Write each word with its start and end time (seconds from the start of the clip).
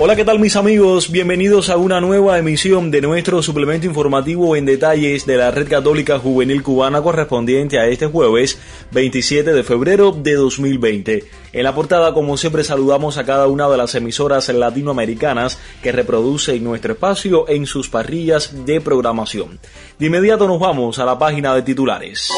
Hola, 0.00 0.14
¿qué 0.14 0.24
tal 0.24 0.38
mis 0.38 0.54
amigos? 0.54 1.10
Bienvenidos 1.10 1.68
a 1.70 1.76
una 1.76 2.00
nueva 2.00 2.38
emisión 2.38 2.92
de 2.92 3.00
nuestro 3.00 3.42
suplemento 3.42 3.84
informativo 3.84 4.54
en 4.54 4.64
detalles 4.64 5.26
de 5.26 5.36
la 5.36 5.50
Red 5.50 5.66
Católica 5.68 6.20
Juvenil 6.20 6.62
Cubana 6.62 7.02
correspondiente 7.02 7.80
a 7.80 7.86
este 7.88 8.06
jueves 8.06 8.60
27 8.92 9.52
de 9.52 9.64
febrero 9.64 10.12
de 10.12 10.34
2020. 10.34 11.24
En 11.52 11.64
la 11.64 11.74
portada, 11.74 12.14
como 12.14 12.36
siempre, 12.36 12.62
saludamos 12.62 13.18
a 13.18 13.24
cada 13.24 13.48
una 13.48 13.68
de 13.68 13.76
las 13.76 13.96
emisoras 13.96 14.48
latinoamericanas 14.48 15.58
que 15.82 15.90
reproducen 15.90 16.62
nuestro 16.62 16.92
espacio 16.92 17.48
en 17.48 17.66
sus 17.66 17.88
parrillas 17.88 18.64
de 18.64 18.80
programación. 18.80 19.58
De 19.98 20.06
inmediato 20.06 20.46
nos 20.46 20.60
vamos 20.60 21.00
a 21.00 21.04
la 21.04 21.18
página 21.18 21.56
de 21.56 21.62
titulares. 21.62 22.30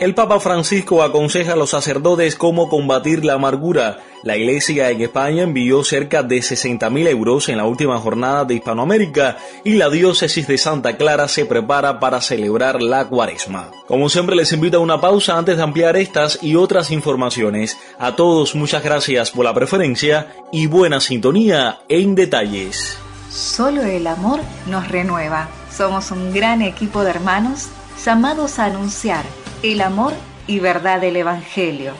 El 0.00 0.14
Papa 0.14 0.40
Francisco 0.40 1.02
aconseja 1.02 1.52
a 1.52 1.56
los 1.56 1.68
sacerdotes 1.68 2.34
cómo 2.34 2.70
combatir 2.70 3.22
la 3.22 3.34
amargura. 3.34 3.98
La 4.22 4.34
Iglesia 4.34 4.88
en 4.88 5.02
España 5.02 5.42
envió 5.42 5.84
cerca 5.84 6.22
de 6.22 6.38
60.000 6.38 7.06
euros 7.08 7.50
en 7.50 7.58
la 7.58 7.66
última 7.66 7.98
jornada 7.98 8.46
de 8.46 8.54
Hispanoamérica 8.54 9.36
y 9.62 9.74
la 9.74 9.90
diócesis 9.90 10.48
de 10.48 10.56
Santa 10.56 10.96
Clara 10.96 11.28
se 11.28 11.44
prepara 11.44 12.00
para 12.00 12.22
celebrar 12.22 12.80
la 12.80 13.08
cuaresma. 13.08 13.72
Como 13.88 14.08
siempre 14.08 14.36
les 14.36 14.54
invito 14.54 14.78
a 14.78 14.80
una 14.80 15.02
pausa 15.02 15.36
antes 15.36 15.58
de 15.58 15.62
ampliar 15.62 15.98
estas 15.98 16.38
y 16.40 16.56
otras 16.56 16.90
informaciones. 16.90 17.76
A 17.98 18.16
todos 18.16 18.54
muchas 18.54 18.82
gracias 18.82 19.30
por 19.30 19.44
la 19.44 19.52
preferencia 19.52 20.34
y 20.50 20.66
buena 20.66 21.00
sintonía 21.00 21.80
en 21.90 22.14
detalles. 22.14 22.96
Solo 23.28 23.82
el 23.82 24.06
amor 24.06 24.40
nos 24.66 24.88
renueva. 24.88 25.50
Somos 25.70 26.10
un 26.10 26.32
gran 26.32 26.62
equipo 26.62 27.04
de 27.04 27.10
hermanos 27.10 27.68
llamados 28.02 28.58
a 28.58 28.64
anunciar 28.64 29.26
el 29.62 29.80
amor 29.82 30.14
y 30.46 30.58
verdad 30.58 31.00
del 31.00 31.16
Evangelio. 31.16 31.92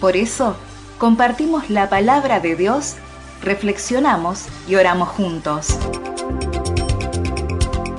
Por 0.00 0.16
eso, 0.16 0.56
compartimos 0.98 1.68
la 1.68 1.88
palabra 1.88 2.40
de 2.40 2.56
Dios, 2.56 2.96
reflexionamos 3.42 4.46
y 4.68 4.76
oramos 4.76 5.08
juntos. 5.08 5.78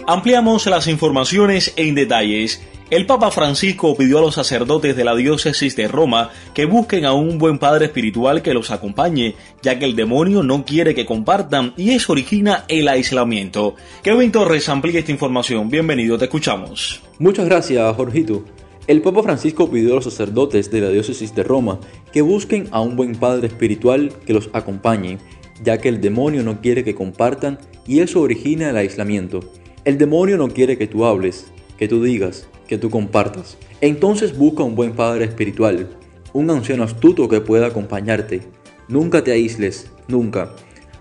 Ampliamos 0.08 0.66
las 0.68 0.88
informaciones 0.88 1.74
en 1.76 1.96
detalles. 1.96 2.62
El 2.90 3.06
Papa 3.06 3.32
Francisco 3.32 3.96
pidió 3.96 4.20
a 4.20 4.22
los 4.22 4.36
sacerdotes 4.36 4.96
de 4.96 5.04
la 5.04 5.16
diócesis 5.16 5.76
de 5.76 5.88
Roma 5.88 6.30
que 6.54 6.66
busquen 6.66 7.06
a 7.06 7.14
un 7.14 7.38
buen 7.40 7.58
padre 7.58 7.86
espiritual 7.86 8.42
que 8.42 8.54
los 8.54 8.70
acompañe, 8.70 9.36
ya 9.62 9.80
que 9.80 9.86
el 9.86 9.96
demonio 9.96 10.44
no 10.44 10.64
quiere 10.64 10.94
que 10.94 11.06
compartan 11.06 11.74
y 11.78 11.92
eso 11.92 12.12
origina 12.12 12.66
el 12.68 12.88
aislamiento. 12.88 13.76
Kevin 14.04 14.32
Torres 14.32 14.70
amplía 14.70 15.00
esta 15.00 15.12
información. 15.12 15.70
Bienvenido, 15.70 16.18
te 16.18 16.26
escuchamos. 16.26 17.02
Muchas 17.18 17.46
gracias, 17.46 17.96
Jorgito. 17.96 18.44
El 18.86 19.02
Papa 19.02 19.24
Francisco 19.24 19.72
pidió 19.72 19.94
a 19.94 19.96
los 19.96 20.04
sacerdotes 20.04 20.70
de 20.70 20.82
la 20.82 20.90
diócesis 20.90 21.34
de 21.34 21.44
Roma 21.44 21.80
que 22.12 22.22
busquen 22.22 22.68
a 22.72 22.82
un 22.82 22.98
buen 22.98 23.16
padre 23.16 23.48
espiritual 23.48 24.12
que 24.26 24.34
los 24.34 24.50
acompañe, 24.52 25.20
ya 25.64 25.78
que 25.78 25.88
el 25.88 26.02
demonio 26.02 26.44
no 26.44 26.60
quiere 26.60 26.84
que 26.84 26.94
compartan 26.94 27.60
y 27.88 28.02
eso 28.02 28.20
origina 28.20 28.70
el 28.70 28.76
aislamiento. 28.76 29.40
El 29.86 29.98
demonio 29.98 30.36
no 30.36 30.50
quiere 30.50 30.78
que 30.78 30.88
tú 30.88 31.06
hables, 31.06 31.46
que 31.78 31.88
tú 31.88 32.04
digas, 32.04 32.50
que 32.68 32.78
tú 32.78 32.90
compartas. 32.90 33.58
Entonces 33.80 34.38
busca 34.38 34.64
un 34.64 34.76
buen 34.76 34.92
padre 34.92 35.24
espiritual, 35.24 35.88
un 36.34 36.50
anciano 36.50 36.84
astuto 36.84 37.30
que 37.30 37.40
pueda 37.40 37.68
acompañarte. 37.68 38.42
Nunca 38.90 39.24
te 39.24 39.32
aísles, 39.32 39.92
nunca. 40.10 40.54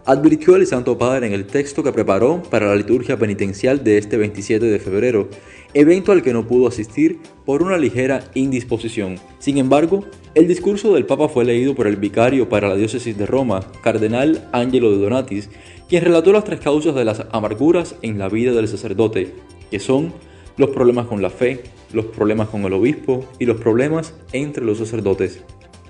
Advirtió 0.05 0.57
el 0.57 0.67
Santo 0.67 0.99
Padre 0.99 1.29
en 1.29 1.33
el 1.33 1.47
texto 1.47 1.85
que 1.85 1.93
preparó 1.93 2.43
para 2.51 2.67
la 2.67 2.75
liturgia 2.75 3.17
penitencial 3.17 3.85
de 3.85 3.99
este 3.99 4.17
27 4.17 4.67
de 4.67 4.81
febrero 4.81 5.29
evento 5.75 6.11
al 6.11 6.23
que 6.23 6.33
no 6.33 6.45
pudo 6.45 6.67
asistir 6.67 7.21
por 7.47 7.63
una 7.63 7.79
ligera 7.79 8.25
indisposición. 8.35 9.21
Sin 9.39 9.59
embargo, 9.59 10.05
el 10.35 10.49
discurso 10.49 10.93
del 10.93 11.07
Papa 11.07 11.29
fue 11.29 11.45
leído 11.45 11.77
por 11.77 11.87
el 11.87 11.95
vicario 11.95 12.49
para 12.49 12.69
la 12.69 12.75
diócesis 12.75 13.17
de 13.17 13.27
Roma, 13.27 13.61
cardenal 13.81 14.49
Angelo 14.51 14.91
de 14.91 14.99
Donatis, 14.99 15.51
quien 15.89 16.03
relató 16.03 16.33
las 16.33 16.43
tres 16.43 16.59
causas 16.59 16.97
de 16.97 17.05
las 17.05 17.25
amarguras 17.31 17.95
en 18.03 18.19
la 18.19 18.29
vida 18.29 18.51
del 18.51 18.67
sacerdote, 18.67 19.33
que 19.71 19.79
son 19.79 20.13
los 20.57 20.71
problemas 20.71 21.07
con 21.07 21.23
la 21.23 21.31
fe, 21.31 21.63
los 21.93 22.07
problemas 22.07 22.49
con 22.49 22.65
el 22.65 22.73
obispo 22.73 23.25
y 23.39 23.47
los 23.47 23.61
problemas 23.61 24.15
entre 24.33 24.65
los 24.65 24.79
sacerdotes. 24.79 25.45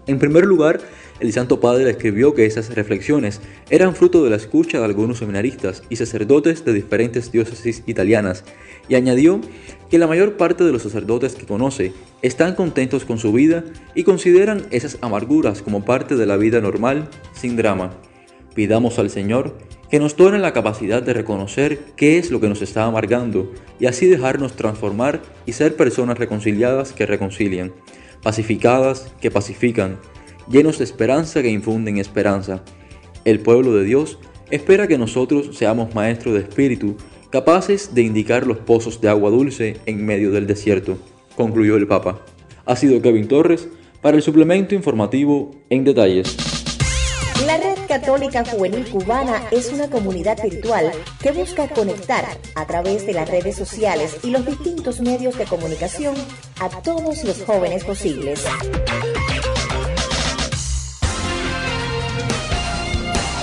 En 0.06 0.18
primer 0.18 0.44
lugar, 0.44 0.80
el 1.20 1.32
Santo 1.32 1.60
Padre 1.60 1.88
escribió 1.88 2.34
que 2.34 2.44
esas 2.44 2.74
reflexiones 2.74 3.40
eran 3.70 3.94
fruto 3.94 4.24
de 4.24 4.30
la 4.30 4.36
escucha 4.36 4.78
de 4.78 4.84
algunos 4.84 5.18
seminaristas 5.18 5.84
y 5.88 5.96
sacerdotes 5.96 6.64
de 6.64 6.72
diferentes 6.72 7.30
diócesis 7.30 7.84
italianas, 7.86 8.42
y 8.88 8.96
añadió 8.96 9.40
que 9.90 9.98
la 9.98 10.08
mayor 10.08 10.36
parte 10.36 10.64
de 10.64 10.72
los 10.72 10.82
sacerdotes 10.82 11.36
que 11.36 11.46
conoce 11.46 11.92
están 12.20 12.56
contentos 12.56 13.04
con 13.04 13.18
su 13.18 13.32
vida 13.32 13.62
y 13.94 14.02
consideran 14.02 14.66
esas 14.72 14.98
amarguras 15.02 15.62
como 15.62 15.84
parte 15.84 16.16
de 16.16 16.26
la 16.26 16.36
vida 16.36 16.60
normal, 16.60 17.08
sin 17.32 17.56
drama. 17.56 17.92
Pidamos 18.56 18.98
al 18.98 19.08
Señor 19.08 19.56
que 19.88 20.00
nos 20.00 20.16
done 20.16 20.38
la 20.38 20.52
capacidad 20.52 21.02
de 21.02 21.12
reconocer 21.12 21.78
qué 21.96 22.19
es 22.19 22.30
lo 22.30 22.40
que 22.40 22.48
nos 22.48 22.62
está 22.62 22.84
amargando 22.84 23.52
y 23.78 23.86
así 23.86 24.06
dejarnos 24.06 24.56
transformar 24.56 25.20
y 25.46 25.52
ser 25.52 25.76
personas 25.76 26.19
reconciliadas 26.19 26.92
que 26.92 27.06
reconcilian, 27.06 27.72
pacificadas 28.22 29.12
que 29.20 29.30
pacifican, 29.30 29.98
llenos 30.48 30.78
de 30.78 30.84
esperanza 30.84 31.42
que 31.42 31.50
infunden 31.50 31.98
esperanza. 31.98 32.62
El 33.24 33.40
pueblo 33.40 33.74
de 33.74 33.84
Dios 33.84 34.18
espera 34.50 34.86
que 34.86 34.98
nosotros 34.98 35.56
seamos 35.56 35.94
maestros 35.94 36.34
de 36.34 36.40
espíritu, 36.40 36.96
capaces 37.30 37.94
de 37.94 38.02
indicar 38.02 38.46
los 38.46 38.58
pozos 38.58 39.00
de 39.00 39.08
agua 39.08 39.30
dulce 39.30 39.78
en 39.86 40.04
medio 40.04 40.30
del 40.30 40.46
desierto, 40.46 40.98
concluyó 41.36 41.76
el 41.76 41.86
Papa. 41.86 42.24
Ha 42.66 42.76
sido 42.76 43.00
Kevin 43.00 43.28
Torres 43.28 43.68
para 44.00 44.16
el 44.16 44.22
suplemento 44.22 44.74
informativo 44.74 45.50
en 45.70 45.84
detalles. 45.84 46.51
Católica 47.92 48.42
Juvenil 48.42 48.88
Cubana 48.88 49.42
es 49.50 49.70
una 49.70 49.91
comunidad 49.91 50.42
virtual 50.42 50.91
que 51.20 51.30
busca 51.30 51.69
conectar 51.69 52.25
a 52.54 52.66
través 52.66 53.06
de 53.06 53.12
las 53.12 53.28
redes 53.28 53.54
sociales 53.54 54.16
y 54.22 54.30
los 54.30 54.47
distintos 54.47 55.03
medios 55.03 55.36
de 55.36 55.44
comunicación 55.44 56.14
a 56.58 56.70
todos 56.70 57.22
los 57.22 57.42
jóvenes 57.42 57.84
posibles. 57.84 58.47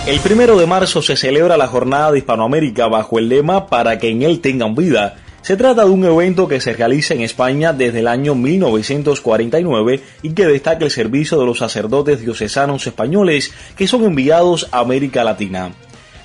El 0.07 0.19
primero 0.21 0.57
de 0.57 0.65
marzo 0.65 1.03
se 1.03 1.15
celebra 1.15 1.55
la 1.55 1.67
Jornada 1.67 2.11
de 2.11 2.17
Hispanoamérica 2.17 2.87
bajo 2.87 3.19
el 3.19 3.29
lema 3.29 3.67
Para 3.67 3.99
que 3.99 4.09
en 4.09 4.23
él 4.23 4.41
tengan 4.41 4.73
vida. 4.73 5.17
Se 5.41 5.57
trata 5.57 5.85
de 5.85 5.89
un 5.89 6.03
evento 6.05 6.47
que 6.47 6.59
se 6.59 6.73
realiza 6.73 7.13
en 7.13 7.21
España 7.21 7.73
desde 7.73 7.99
el 7.99 8.07
año 8.07 8.35
1949 8.35 10.01
y 10.21 10.31
que 10.31 10.45
destaca 10.45 10.85
el 10.85 10.91
servicio 10.91 11.39
de 11.39 11.45
los 11.45 11.59
sacerdotes 11.59 12.21
diocesanos 12.21 12.85
españoles 12.85 13.51
que 13.75 13.87
son 13.87 14.03
enviados 14.03 14.67
a 14.71 14.79
América 14.79 15.23
Latina. 15.23 15.71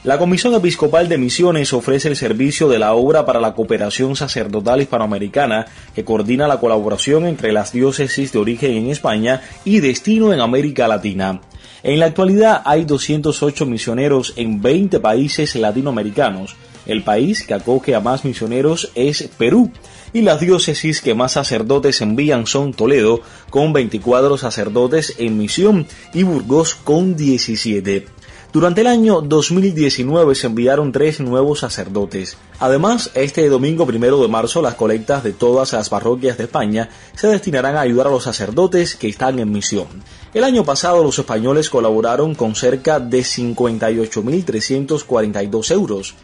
La 0.04 0.18
Comisión 0.18 0.52
Episcopal 0.52 1.08
de 1.08 1.16
Misiones 1.16 1.72
ofrece 1.72 2.08
el 2.08 2.16
servicio 2.16 2.68
de 2.68 2.78
la 2.78 2.92
obra 2.92 3.24
para 3.24 3.40
la 3.40 3.54
cooperación 3.54 4.16
sacerdotal 4.16 4.82
hispanoamericana 4.82 5.64
que 5.94 6.04
coordina 6.04 6.46
la 6.46 6.60
colaboración 6.60 7.24
entre 7.24 7.52
las 7.52 7.72
diócesis 7.72 8.30
de 8.30 8.38
origen 8.38 8.72
en 8.72 8.90
España 8.90 9.40
y 9.64 9.80
destino 9.80 10.34
en 10.34 10.40
América 10.40 10.88
Latina. 10.88 11.40
En 11.82 12.00
la 12.00 12.06
actualidad 12.06 12.60
hay 12.66 12.84
208 12.84 13.64
misioneros 13.64 14.34
en 14.36 14.60
20 14.60 15.00
países 15.00 15.56
latinoamericanos. 15.56 16.54
El 16.86 17.02
país 17.02 17.46
que 17.46 17.54
acoge 17.54 17.94
a 17.94 18.00
más 18.00 18.24
misioneros 18.24 18.90
es 18.94 19.28
Perú 19.38 19.70
y 20.12 20.22
las 20.22 20.40
diócesis 20.40 21.00
que 21.00 21.14
más 21.14 21.32
sacerdotes 21.32 22.00
envían 22.00 22.46
son 22.46 22.72
Toledo 22.72 23.20
con 23.50 23.72
24 23.72 24.38
sacerdotes 24.38 25.14
en 25.18 25.38
misión 25.38 25.86
y 26.12 26.22
Burgos 26.22 26.74
con 26.74 27.16
17. 27.16 28.06
Durante 28.54 28.80
el 28.82 28.86
año 28.86 29.20
2019 29.20 30.34
se 30.36 30.46
enviaron 30.46 30.92
tres 30.92 31.18
nuevos 31.18 31.58
sacerdotes. 31.58 32.36
Además, 32.60 33.10
este 33.14 33.48
domingo 33.48 33.84
primero 33.84 34.22
de 34.22 34.28
marzo 34.28 34.62
las 34.62 34.76
colectas 34.76 35.24
de 35.24 35.32
todas 35.32 35.72
las 35.72 35.88
parroquias 35.88 36.38
de 36.38 36.44
España 36.44 36.88
se 37.16 37.26
destinarán 37.26 37.74
a 37.74 37.80
ayudar 37.80 38.06
a 38.06 38.10
los 38.10 38.22
sacerdotes 38.22 38.94
que 38.94 39.08
están 39.08 39.40
en 39.40 39.50
misión. 39.50 39.88
El 40.34 40.44
año 40.44 40.64
pasado 40.64 41.02
los 41.02 41.18
españoles 41.18 41.68
colaboraron 41.68 42.36
con 42.36 42.54
cerca 42.54 43.00
de 43.00 43.22
58.342 43.22 45.70
euros. 45.72 46.14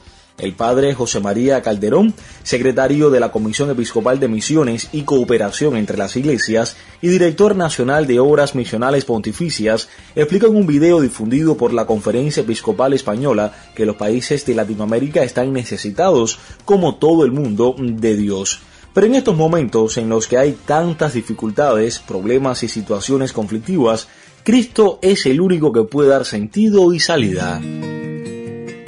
El 0.41 0.55
padre 0.55 0.95
José 0.95 1.21
María 1.21 1.63
Calderón, 1.63 2.15
secretario 2.43 3.11
de 3.11 3.21
la 3.21 3.31
Comisión 3.31 3.71
Episcopal 3.71 4.19
de 4.19 4.29
Misiones 4.29 4.89
y 4.93 5.03
Cooperación 5.03 5.77
entre 5.77 5.97
las 5.97 6.17
Iglesias 6.17 6.77
y 7.01 7.09
director 7.09 7.57
nacional 7.57 8.07
de 8.07 8.21
Obras 8.21 8.55
Misionales 8.55 9.05
Pontificias, 9.05 9.89
explica 10.15 10.47
en 10.47 10.57
un 10.57 10.67
video 10.67 11.01
difundido 11.01 11.57
por 11.57 11.73
la 11.73 11.87
Conferencia 11.87 12.43
Episcopal 12.43 12.93
Española 12.93 13.53
que 13.75 13.87
los 13.87 13.97
países 13.97 14.45
de 14.47 14.55
Latinoamérica 14.55 15.23
están 15.23 15.53
necesitados, 15.53 16.39
como 16.65 16.97
todo 16.97 17.25
el 17.25 17.33
mundo, 17.33 17.75
de 17.79 18.17
Dios. 18.17 18.61
Pero 18.93 19.07
en 19.07 19.15
estos 19.15 19.37
momentos 19.37 19.97
en 19.99 20.09
los 20.09 20.27
que 20.27 20.39
hay 20.39 20.53
tantas 20.67 21.15
dificultades, 21.15 22.01
problemas 22.01 22.63
y 22.65 22.69
situaciones 22.69 23.33
conflictivas, 23.33 24.09
Cristo 24.43 24.99
es 25.03 25.27
el 25.27 25.41
único 25.41 25.73
que 25.73 25.85
puede 25.85 26.09
dar 26.09 26.25
sentido 26.25 26.93
y 26.93 26.99
salida. 26.99 27.61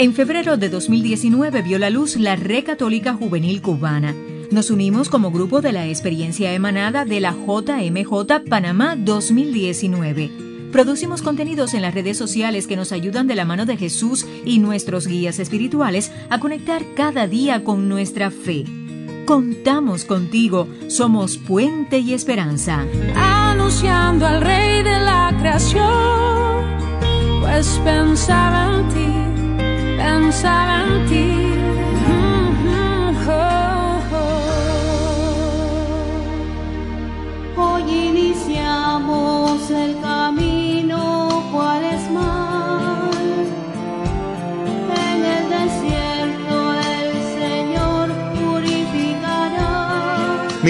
En 0.02 0.14
febrero 0.14 0.56
de 0.56 0.68
2019 0.68 1.62
vio 1.62 1.78
la 1.78 1.88
luz 1.88 2.16
la 2.16 2.34
Red 2.34 2.64
Católica 2.64 3.14
Juvenil 3.14 3.62
Cubana. 3.62 4.16
Nos 4.50 4.68
unimos 4.72 5.08
como 5.08 5.30
grupo 5.30 5.60
de 5.60 5.70
la 5.70 5.86
experiencia 5.86 6.52
emanada 6.52 7.04
de 7.04 7.20
la 7.20 7.30
JMJ 7.30 8.48
Panamá 8.50 8.96
2019. 8.96 10.70
Producimos 10.72 11.22
contenidos 11.22 11.72
en 11.74 11.82
las 11.82 11.94
redes 11.94 12.18
sociales 12.18 12.66
que 12.66 12.74
nos 12.74 12.90
ayudan 12.90 13.28
de 13.28 13.36
la 13.36 13.44
mano 13.44 13.64
de 13.64 13.76
Jesús 13.76 14.26
y 14.44 14.58
nuestros 14.58 15.06
guías 15.06 15.38
espirituales 15.38 16.10
a 16.30 16.40
conectar 16.40 16.82
cada 16.96 17.28
día 17.28 17.62
con 17.62 17.88
nuestra 17.88 18.32
fe. 18.32 18.64
Contamos 19.24 20.04
contigo, 20.04 20.66
somos 20.88 21.38
puente 21.38 22.00
y 22.00 22.12
esperanza. 22.12 22.84
Anunciando 23.14 24.26
al 24.26 24.40
Rey 24.40 24.82
de 24.82 24.98
la 24.98 25.32
creación, 25.38 26.64
pues 27.40 27.80
pensaba 27.84 28.80
en 28.80 28.88
ti 28.88 29.01
pensaba 30.22 30.84
en 30.86 31.06
ti. 31.08 31.51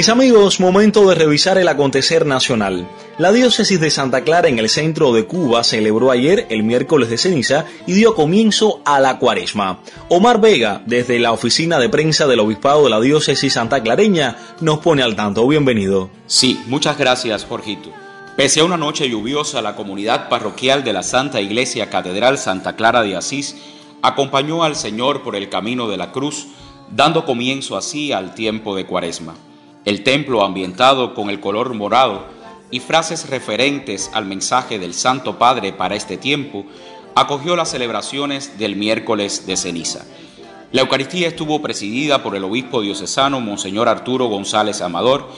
Mis 0.03 0.09
amigos, 0.09 0.59
momento 0.59 1.09
de 1.09 1.15
revisar 1.15 1.59
el 1.59 1.69
acontecer 1.69 2.27
nacional. 2.27 2.89
La 3.19 3.31
diócesis 3.31 3.79
de 3.79 3.89
Santa 3.89 4.25
Clara 4.25 4.49
en 4.49 4.59
el 4.59 4.69
centro 4.69 5.13
de 5.13 5.27
Cuba 5.27 5.63
celebró 5.63 6.11
ayer 6.11 6.45
el 6.51 6.65
miércoles 6.65 7.09
de 7.09 7.19
ceniza 7.19 7.67
y 7.87 7.93
dio 7.93 8.17
comienzo 8.17 8.83
a 8.85 8.99
la 8.99 9.21
cuaresma. 9.21 9.79
Omar 10.09 10.41
Vega, 10.41 10.83
desde 10.87 11.21
la 11.21 11.31
oficina 11.31 11.79
de 11.79 11.89
prensa 11.89 12.27
del 12.27 12.41
obispado 12.41 12.83
de 12.83 12.91
la 12.91 13.01
diócesis 13.01 13.53
santa 13.53 13.81
clareña, 13.81 14.37
nos 14.61 14.81
pone 14.81 15.05
al 15.05 15.15
tanto. 15.15 15.47
Bienvenido. 15.47 16.11
Sí, 16.27 16.61
muchas 16.67 16.99
gracias, 16.99 17.45
Jorgito. 17.45 17.91
Pese 18.37 18.59
a 18.59 18.65
una 18.65 18.77
noche 18.77 19.09
lluviosa, 19.09 19.63
la 19.63 19.77
comunidad 19.77 20.29
parroquial 20.29 20.83
de 20.83 20.95
la 20.95 21.05
Santa 21.05 21.41
Iglesia 21.41 21.91
Catedral 21.91 22.39
Santa 22.39 22.75
Clara 22.75 23.05
de 23.05 23.15
Asís 23.15 23.55
acompañó 24.03 24.65
al 24.65 24.75
Señor 24.75 25.23
por 25.23 25.37
el 25.37 25.49
camino 25.49 25.89
de 25.89 25.97
la 25.97 26.11
cruz, 26.11 26.49
dando 26.91 27.25
comienzo 27.25 27.77
así 27.77 28.11
al 28.11 28.35
tiempo 28.35 28.75
de 28.75 28.85
cuaresma. 28.85 29.37
El 29.85 30.05
templo 30.05 30.45
ambientado 30.45 31.13
con 31.13 31.29
el 31.29 31.41
color 31.41 31.75
morado 31.75 32.27
y 32.71 32.81
frases 32.81 33.29
referentes 33.29 34.11
al 34.15 34.25
mensaje 34.25 34.79
del 34.79 34.95
Santo 34.95 35.39
Padre 35.39 35.73
para 35.73 35.97
este 35.97 36.17
tiempo, 36.17 36.65
acogió 37.15 37.57
las 37.57 37.71
celebraciones 37.71 38.59
del 38.59 38.77
miércoles 38.77 39.47
de 39.47 39.57
ceniza. 39.57 40.05
La 40.71 40.83
Eucaristía 40.83 41.29
estuvo 41.29 41.61
presidida 41.61 42.23
por 42.23 42.35
el 42.35 42.45
obispo 42.45 42.81
diocesano 42.81 43.41
Monseñor 43.41 43.89
Arturo 43.89 44.27
González 44.27 44.81
Amador, 44.81 45.29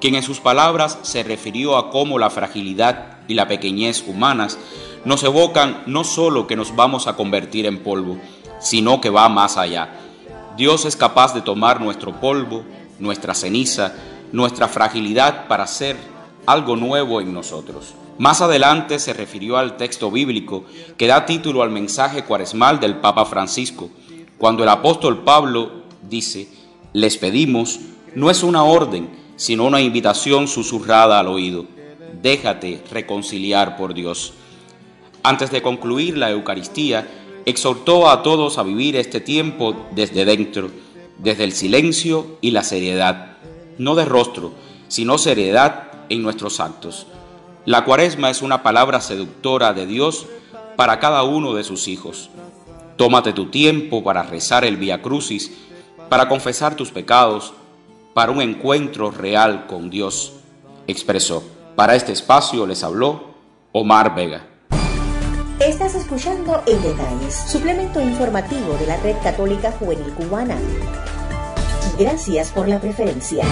quien 0.00 0.14
en 0.14 0.22
sus 0.22 0.40
palabras 0.40 0.98
se 1.02 1.22
refirió 1.22 1.76
a 1.76 1.90
cómo 1.90 2.18
la 2.18 2.30
fragilidad 2.30 3.18
y 3.28 3.34
la 3.34 3.46
pequeñez 3.46 4.02
humanas 4.06 4.58
nos 5.04 5.22
evocan 5.22 5.82
no 5.86 6.04
solo 6.04 6.46
que 6.46 6.56
nos 6.56 6.74
vamos 6.74 7.06
a 7.06 7.16
convertir 7.16 7.66
en 7.66 7.78
polvo, 7.78 8.18
sino 8.60 9.00
que 9.00 9.10
va 9.10 9.28
más 9.28 9.56
allá. 9.56 9.90
Dios 10.56 10.84
es 10.84 10.96
capaz 10.96 11.34
de 11.34 11.42
tomar 11.42 11.80
nuestro 11.80 12.18
polvo, 12.18 12.64
nuestra 13.00 13.34
ceniza, 13.34 13.94
nuestra 14.32 14.68
fragilidad 14.68 15.48
para 15.48 15.66
ser 15.66 15.96
algo 16.46 16.76
nuevo 16.76 17.20
en 17.20 17.32
nosotros. 17.32 17.94
Más 18.18 18.42
adelante 18.42 18.98
se 18.98 19.14
refirió 19.14 19.56
al 19.56 19.76
texto 19.76 20.10
bíblico 20.10 20.64
que 20.96 21.06
da 21.06 21.24
título 21.24 21.62
al 21.62 21.70
mensaje 21.70 22.24
cuaresmal 22.24 22.78
del 22.78 22.96
Papa 22.96 23.24
Francisco, 23.24 23.90
cuando 24.38 24.62
el 24.62 24.68
apóstol 24.68 25.24
Pablo 25.24 25.84
dice, 26.08 26.48
les 26.92 27.16
pedimos, 27.16 27.80
no 28.14 28.30
es 28.30 28.42
una 28.42 28.64
orden, 28.64 29.08
sino 29.36 29.64
una 29.64 29.80
invitación 29.80 30.48
susurrada 30.48 31.18
al 31.18 31.28
oído, 31.28 31.64
déjate 32.22 32.82
reconciliar 32.90 33.76
por 33.76 33.94
Dios. 33.94 34.34
Antes 35.22 35.50
de 35.50 35.62
concluir 35.62 36.18
la 36.18 36.30
Eucaristía, 36.30 37.06
exhortó 37.46 38.10
a 38.10 38.22
todos 38.22 38.58
a 38.58 38.62
vivir 38.62 38.96
este 38.96 39.20
tiempo 39.20 39.86
desde 39.92 40.24
dentro, 40.24 40.70
desde 41.22 41.44
el 41.44 41.52
silencio 41.52 42.38
y 42.40 42.50
la 42.50 42.62
seriedad, 42.62 43.36
no 43.78 43.94
de 43.94 44.04
rostro, 44.04 44.52
sino 44.88 45.18
seriedad 45.18 45.90
en 46.08 46.22
nuestros 46.22 46.60
actos. 46.60 47.06
La 47.66 47.84
cuaresma 47.84 48.30
es 48.30 48.42
una 48.42 48.62
palabra 48.62 49.00
seductora 49.00 49.72
de 49.72 49.86
Dios 49.86 50.26
para 50.76 50.98
cada 50.98 51.22
uno 51.22 51.54
de 51.54 51.64
sus 51.64 51.88
hijos. 51.88 52.30
Tómate 52.96 53.32
tu 53.32 53.46
tiempo 53.46 54.02
para 54.02 54.22
rezar 54.22 54.64
el 54.64 54.76
Via 54.76 55.02
Crucis, 55.02 55.52
para 56.08 56.28
confesar 56.28 56.74
tus 56.74 56.90
pecados, 56.90 57.52
para 58.14 58.32
un 58.32 58.40
encuentro 58.40 59.10
real 59.10 59.66
con 59.66 59.90
Dios, 59.90 60.32
expresó. 60.86 61.42
Para 61.76 61.94
este 61.94 62.12
espacio 62.12 62.66
les 62.66 62.82
habló 62.82 63.30
Omar 63.72 64.14
Vega. 64.14 64.49
Estás 65.70 65.94
escuchando 65.94 66.64
En 66.66 66.82
Detalles, 66.82 67.32
suplemento 67.32 68.00
informativo 68.00 68.74
de 68.80 68.88
la 68.88 68.96
Red 68.96 69.14
Católica 69.22 69.70
Juvenil 69.70 70.12
Cubana. 70.14 70.58
Gracias 71.96 72.50
por 72.50 72.66
la 72.66 72.80
preferencia. 72.80 73.44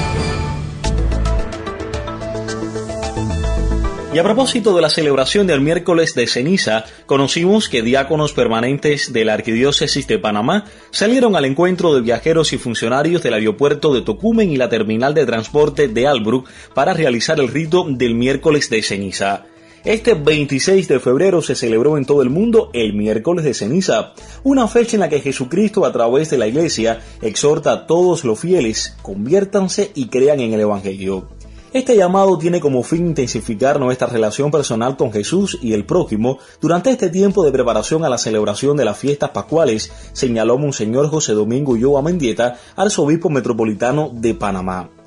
Y 4.12 4.18
a 4.18 4.22
propósito 4.24 4.74
de 4.74 4.82
la 4.82 4.90
celebración 4.90 5.46
del 5.46 5.60
miércoles 5.60 6.16
de 6.16 6.26
ceniza, 6.26 6.84
conocimos 7.06 7.68
que 7.68 7.82
diáconos 7.82 8.32
permanentes 8.32 9.12
de 9.12 9.24
la 9.24 9.34
Arquidiócesis 9.34 10.08
de 10.08 10.18
Panamá 10.18 10.64
salieron 10.90 11.36
al 11.36 11.44
encuentro 11.44 11.94
de 11.94 12.00
viajeros 12.00 12.52
y 12.52 12.58
funcionarios 12.58 13.22
del 13.22 13.34
aeropuerto 13.34 13.94
de 13.94 14.02
Tocumen 14.02 14.50
y 14.50 14.56
la 14.56 14.68
terminal 14.68 15.14
de 15.14 15.24
transporte 15.24 15.86
de 15.86 16.08
Albrook 16.08 16.48
para 16.74 16.94
realizar 16.94 17.38
el 17.38 17.46
rito 17.46 17.86
del 17.88 18.16
miércoles 18.16 18.68
de 18.70 18.82
ceniza. 18.82 19.46
Este 19.84 20.14
26 20.14 20.88
de 20.88 20.98
febrero 20.98 21.40
se 21.40 21.54
celebró 21.54 21.96
en 21.96 22.04
todo 22.04 22.22
el 22.22 22.30
mundo 22.30 22.70
el 22.72 22.94
miércoles 22.94 23.44
de 23.44 23.54
ceniza, 23.54 24.12
una 24.42 24.66
fecha 24.66 24.96
en 24.96 25.00
la 25.00 25.08
que 25.08 25.20
Jesucristo 25.20 25.84
a 25.84 25.92
través 25.92 26.30
de 26.30 26.38
la 26.38 26.48
iglesia 26.48 27.00
exhorta 27.22 27.72
a 27.72 27.86
todos 27.86 28.24
los 28.24 28.40
fieles, 28.40 28.96
conviértanse 29.02 29.92
y 29.94 30.08
crean 30.08 30.40
en 30.40 30.52
el 30.52 30.60
Evangelio. 30.60 31.28
Este 31.72 31.96
llamado 31.96 32.38
tiene 32.38 32.60
como 32.60 32.82
fin 32.82 33.08
intensificar 33.08 33.78
nuestra 33.78 34.08
relación 34.08 34.50
personal 34.50 34.96
con 34.96 35.12
Jesús 35.12 35.58
y 35.62 35.74
el 35.74 35.84
prójimo 35.84 36.38
durante 36.60 36.90
este 36.90 37.10
tiempo 37.10 37.44
de 37.44 37.52
preparación 37.52 38.04
a 38.04 38.08
la 38.08 38.18
celebración 38.18 38.76
de 38.76 38.86
las 38.86 38.98
fiestas 38.98 39.30
pascuales, 39.30 39.92
señaló 40.12 40.58
Monseñor 40.58 41.08
José 41.08 41.34
Domingo 41.34 41.72
Ulloa 41.72 42.02
Mendieta, 42.02 42.56
arzobispo 42.74 43.28
metropolitano 43.28 44.10
de 44.12 44.34
Panamá. 44.34 44.97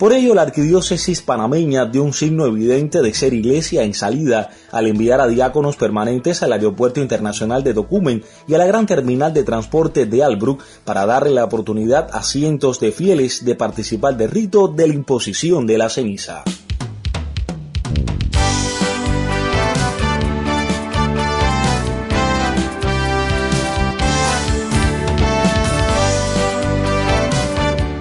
Por 0.00 0.14
ello, 0.14 0.34
la 0.34 0.40
arquidiócesis 0.40 1.20
panameña 1.20 1.84
dio 1.84 2.02
un 2.02 2.14
signo 2.14 2.46
evidente 2.46 3.02
de 3.02 3.12
ser 3.12 3.34
iglesia 3.34 3.82
en 3.82 3.92
salida 3.92 4.48
al 4.72 4.86
enviar 4.86 5.20
a 5.20 5.26
diáconos 5.26 5.76
permanentes 5.76 6.42
al 6.42 6.54
aeropuerto 6.54 7.02
internacional 7.02 7.62
de 7.62 7.74
Tocumen 7.74 8.24
y 8.48 8.54
a 8.54 8.56
la 8.56 8.64
gran 8.64 8.86
terminal 8.86 9.34
de 9.34 9.44
transporte 9.44 10.06
de 10.06 10.24
Albrook 10.24 10.62
para 10.86 11.04
darle 11.04 11.32
la 11.32 11.44
oportunidad 11.44 12.08
a 12.14 12.22
cientos 12.22 12.80
de 12.80 12.92
fieles 12.92 13.44
de 13.44 13.56
participar 13.56 14.16
del 14.16 14.30
rito 14.30 14.68
de 14.68 14.88
la 14.88 14.94
imposición 14.94 15.66
de 15.66 15.76
la 15.76 15.90
ceniza. 15.90 16.44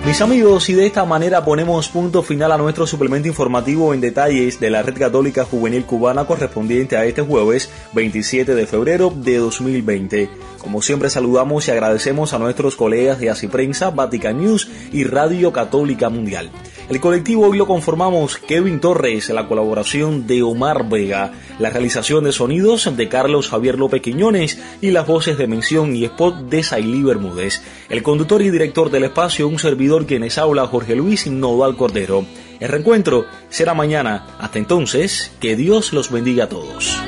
Mis 0.10 0.22
amigos, 0.22 0.68
y 0.70 0.74
de 0.74 0.88
esta 0.88 1.06
manera 1.06 1.46
ponemos 1.46 1.88
punto 1.88 2.24
final 2.24 2.52
a 2.52 2.58
nuestro 2.58 2.88
suplemento 2.88 3.28
informativo 3.28 3.94
en 3.94 4.02
detalles 4.02 4.60
de 4.60 4.72
la 4.72 4.82
Red 4.82 4.98
Católica 4.98 5.46
Juvenil 5.46 5.86
Cubana 5.86 6.26
correspondiente 6.26 6.98
a 6.98 7.06
este 7.06 7.22
jueves 7.22 7.70
27 7.94 8.56
de 8.56 8.66
febrero 8.66 9.14
de 9.16 9.38
2020. 9.38 10.28
Como 10.58 10.82
siempre 10.82 11.12
saludamos 11.12 11.68
y 11.68 11.72
agradecemos 11.72 12.34
a 12.34 12.40
nuestros 12.40 12.76
colegas 12.76 13.20
de 13.20 13.30
Así 13.30 13.46
Prensa, 13.48 13.92
Vatican 13.92 14.40
News 14.40 14.68
y 14.92 15.04
Radio 15.04 15.54
Católica 15.54 16.10
Mundial. 16.10 16.50
El 16.90 17.00
colectivo 17.00 17.48
hoy 17.48 17.56
lo 17.56 17.68
conformamos 17.68 18.38
Kevin 18.38 18.80
Torres, 18.80 19.30
la 19.30 19.48
colaboración 19.48 20.26
de 20.26 20.42
Omar 20.42 20.90
Vega, 20.90 21.32
la 21.60 21.70
realización 21.70 22.24
de 22.24 22.32
sonidos 22.32 22.90
de 22.98 23.08
Carlos 23.08 23.48
Javier 23.48 23.78
López 23.78 24.02
Quiñones 24.02 24.60
y 24.82 24.90
las 24.90 25.06
voces 25.06 25.38
de 25.38 25.46
mención 25.46 25.96
y 25.96 26.06
spot 26.06 26.50
de 26.50 26.64
Sailí 26.64 27.04
Bermúdez. 27.04 27.62
El 27.90 28.02
conductor 28.02 28.42
y 28.42 28.50
director 28.50 28.90
del 28.90 29.04
espacio, 29.04 29.48
un 29.48 29.60
servidor 29.60 30.08
quienes 30.08 30.40
habla 30.40 30.66
Jorge 30.66 30.96
Luis 30.96 31.28
Nodal 31.28 31.78
Cordero. 31.78 32.26
El 32.60 32.70
reencuentro 32.70 33.28
será 33.50 33.76
mañana. 33.76 34.26
Hasta 34.40 34.58
entonces, 34.58 35.32
que 35.40 35.56
Dios 35.56 35.94
los 35.94 36.10
bendiga 36.10 36.46
a 36.46 36.50
todos. 36.50 37.00